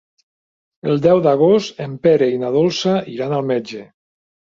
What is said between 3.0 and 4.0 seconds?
iran al metge.